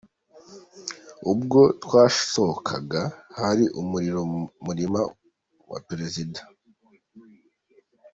[1.31, 3.01] Ubwo twasohokaga,
[3.39, 4.99] hari umuriro mu murima
[5.71, 6.39] wa perezida.